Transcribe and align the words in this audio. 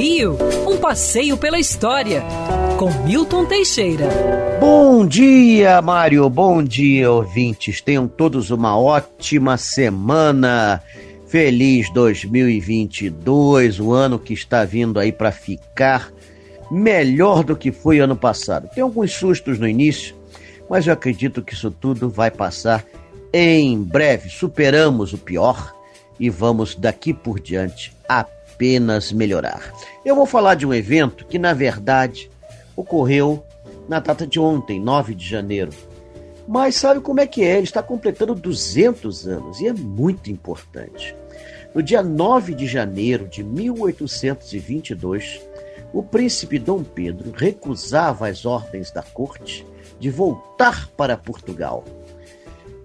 Rio, 0.00 0.38
um 0.66 0.78
passeio 0.78 1.36
pela 1.36 1.58
história, 1.58 2.24
com 2.78 2.90
Milton 3.04 3.44
Teixeira. 3.44 4.08
Bom 4.58 5.06
dia, 5.06 5.82
Mário. 5.82 6.26
Bom 6.30 6.64
dia, 6.64 7.12
ouvintes. 7.12 7.82
Tenham 7.82 8.08
todos 8.08 8.50
uma 8.50 8.80
ótima 8.80 9.58
semana. 9.58 10.82
Feliz 11.26 11.92
2022, 11.92 13.78
o 13.78 13.92
ano 13.92 14.18
que 14.18 14.32
está 14.32 14.64
vindo 14.64 14.98
aí 14.98 15.12
para 15.12 15.30
ficar 15.30 16.10
melhor 16.70 17.44
do 17.44 17.54
que 17.54 17.70
foi 17.70 17.98
ano 17.98 18.16
passado. 18.16 18.70
Tem 18.74 18.82
alguns 18.82 19.12
sustos 19.12 19.58
no 19.58 19.68
início, 19.68 20.16
mas 20.66 20.86
eu 20.86 20.94
acredito 20.94 21.42
que 21.42 21.52
isso 21.52 21.70
tudo 21.70 22.08
vai 22.08 22.30
passar 22.30 22.86
em 23.34 23.78
breve. 23.82 24.30
Superamos 24.30 25.12
o 25.12 25.18
pior 25.18 25.74
e 26.18 26.30
vamos 26.30 26.74
daqui 26.74 27.12
por 27.12 27.38
diante 27.38 27.92
apenas 28.08 28.39
melhorar. 29.12 29.72
Eu 30.04 30.14
vou 30.14 30.26
falar 30.26 30.54
de 30.54 30.66
um 30.66 30.74
evento 30.74 31.24
que, 31.24 31.38
na 31.38 31.52
verdade, 31.52 32.30
ocorreu 32.76 33.44
na 33.88 33.98
data 34.00 34.26
de 34.26 34.38
ontem, 34.38 34.80
9 34.80 35.14
de 35.14 35.26
janeiro. 35.26 35.70
Mas 36.46 36.76
sabe 36.76 37.00
como 37.00 37.20
é 37.20 37.26
que 37.26 37.42
é? 37.44 37.56
Ele 37.56 37.64
está 37.64 37.82
completando 37.82 38.34
200 38.34 39.26
anos 39.28 39.60
e 39.60 39.68
é 39.68 39.72
muito 39.72 40.30
importante. 40.30 41.14
No 41.74 41.82
dia 41.82 42.02
9 42.02 42.54
de 42.54 42.66
janeiro 42.66 43.28
de 43.28 43.44
1822, 43.44 45.40
o 45.92 46.02
príncipe 46.02 46.58
Dom 46.58 46.82
Pedro 46.82 47.32
recusava 47.34 48.28
as 48.28 48.44
ordens 48.44 48.90
da 48.90 49.02
corte 49.02 49.66
de 49.98 50.10
voltar 50.10 50.88
para 50.96 51.16
Portugal. 51.16 51.84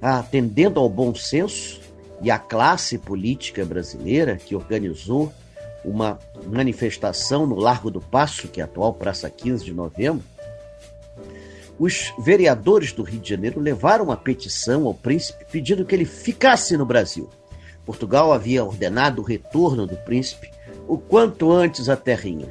Atendendo 0.02 0.80
ao 0.80 0.90
bom 0.90 1.16
senso, 1.16 1.82
e 2.22 2.32
a 2.32 2.40
classe 2.40 2.98
política 2.98 3.66
brasileira 3.66 4.38
que 4.38 4.56
organizou 4.56 5.32
uma 5.86 6.20
manifestação 6.48 7.46
no 7.46 7.56
Largo 7.56 7.92
do 7.92 8.02
Passo, 8.02 8.48
que 8.48 8.60
é 8.60 8.64
a 8.64 8.66
atual 8.66 8.94
Praça 8.94 9.30
15 9.30 9.64
de 9.64 9.74
Novembro, 9.74 10.24
os 11.78 12.14
vereadores 12.20 12.92
do 12.92 13.04
Rio 13.04 13.20
de 13.20 13.30
Janeiro 13.30 13.60
levaram 13.60 14.06
uma 14.06 14.18
petição 14.18 14.86
ao 14.88 14.94
príncipe 14.94 15.46
pedindo 15.52 15.86
que 15.86 15.94
ele 15.94 16.06
ficasse 16.06 16.78
no 16.78 16.86
Brasil. 16.86 17.30
Portugal 17.86 18.34
havia 18.34 18.64
ordenado 18.64 19.22
o 19.22 19.26
retorno 19.26 19.86
do 19.86 19.96
príncipe 19.98 20.50
o 20.88 20.98
quanto 20.98 21.52
antes 21.52 21.90
à 21.90 21.96
terrinha. 21.96 22.48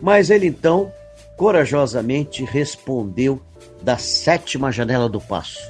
Mas 0.00 0.30
ele 0.30 0.46
então 0.46 0.92
corajosamente 1.36 2.44
respondeu 2.44 3.40
da 3.82 3.96
sétima 3.96 4.72
janela 4.72 5.08
do 5.08 5.20
passo: 5.20 5.60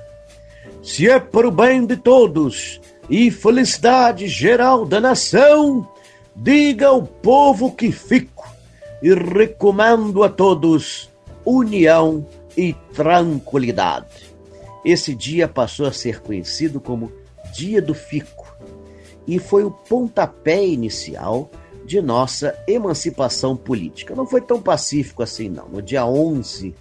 Se 0.83 1.09
é 1.09 1.21
para 1.21 1.47
o 1.47 1.51
bem 1.51 1.85
de 1.85 1.97
todos 1.97 2.81
e 3.09 3.31
felicidade 3.31 4.27
geral 4.27 4.87
da 4.87 5.01
nação, 5.01 5.87
diga 6.41 6.89
ao 6.89 7.03
povo 7.03 7.73
que 7.73 7.93
fico 7.93 8.49
e 9.03 9.13
recomendo 9.13 10.25
a 10.25 10.29
todos 10.29 11.11
união 11.45 12.27
e 12.57 12.73
tranquilidade. 12.95 14.31
Esse 14.83 15.15
dia 15.15 15.47
passou 15.47 15.87
a 15.87 15.93
ser 15.93 16.21
conhecido 16.21 16.81
como 16.81 17.13
Dia 17.53 17.83
do 17.83 17.93
Fico 17.93 18.47
e 19.27 19.39
foi 19.39 19.65
o 19.65 19.71
pontapé 19.71 20.65
inicial 20.65 21.51
de 21.85 22.01
nossa 22.01 22.59
emancipação 22.67 23.55
política. 23.55 24.15
Não 24.15 24.27
foi 24.27 24.41
tão 24.41 24.63
pacífico 24.63 25.23
assim, 25.23 25.51
não. 25.51 25.69
No 25.69 25.83
dia 25.83 26.07
11 26.07 26.75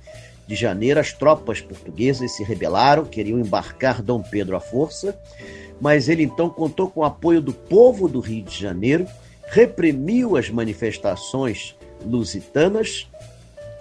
de 0.48 0.56
janeiro, 0.56 1.02
as 1.02 1.12
tropas 1.12 1.60
portuguesas 1.60 2.32
se 2.32 2.44
rebelaram, 2.44 3.04
queriam 3.04 3.38
embarcar 3.38 4.02
Dom 4.02 4.22
Pedro 4.22 4.56
à 4.56 4.60
força 4.60 5.20
mas 5.80 6.10
ele 6.10 6.24
então 6.24 6.50
contou 6.50 6.90
com 6.90 7.02
o 7.02 7.06
apoio 7.06 7.42
do 7.42 7.54
povo 7.54 8.08
do 8.08 8.20
Rio 8.20 8.44
de 8.44 8.60
Janeiro, 8.60 9.08
reprimiu 9.50 10.38
as 10.38 10.50
manifestações 10.50 11.76
lusitanas, 12.06 13.08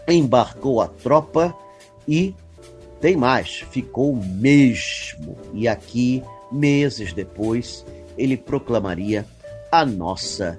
embarcou 0.06 0.80
a 0.80 0.88
tropa 0.88 1.54
e 2.06 2.34
tem 3.00 3.16
mais, 3.16 3.64
ficou 3.70 4.16
mesmo. 4.16 5.36
E 5.54 5.68
aqui, 5.68 6.22
meses 6.50 7.12
depois, 7.12 7.84
ele 8.16 8.36
proclamaria 8.36 9.24
a 9.70 9.84
nossa 9.84 10.58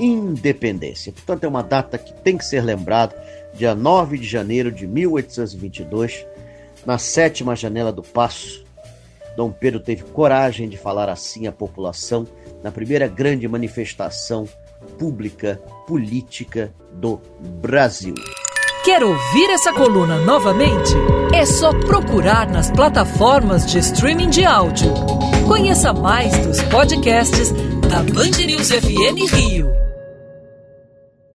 independência. 0.00 1.12
Portanto, 1.12 1.44
é 1.44 1.48
uma 1.48 1.62
data 1.62 1.96
que 1.96 2.12
tem 2.12 2.36
que 2.36 2.44
ser 2.44 2.62
lembrada, 2.62 3.14
dia 3.54 3.74
9 3.74 4.18
de 4.18 4.26
janeiro 4.26 4.72
de 4.72 4.86
1822, 4.86 6.26
na 6.84 6.98
sétima 6.98 7.54
janela 7.54 7.92
do 7.92 8.02
Paço, 8.02 8.65
Dom 9.36 9.52
Pedro 9.52 9.80
teve 9.80 10.02
coragem 10.04 10.68
de 10.68 10.76
falar 10.76 11.08
assim 11.08 11.46
à 11.46 11.52
população 11.52 12.26
na 12.62 12.72
primeira 12.72 13.06
grande 13.06 13.46
manifestação 13.46 14.48
pública 14.98 15.60
política 15.86 16.72
do 16.92 17.20
Brasil. 17.60 18.14
Quer 18.84 19.02
ouvir 19.02 19.50
essa 19.50 19.72
coluna 19.72 20.18
novamente? 20.20 20.94
É 21.34 21.44
só 21.44 21.72
procurar 21.80 22.48
nas 22.48 22.70
plataformas 22.70 23.66
de 23.66 23.78
streaming 23.78 24.30
de 24.30 24.44
áudio. 24.44 24.92
Conheça 25.46 25.92
mais 25.92 26.36
dos 26.46 26.62
podcasts 26.62 27.50
da 27.88 28.02
Band 28.02 28.46
News 28.46 28.70
FM 28.70 29.32
Rio. 29.34 29.85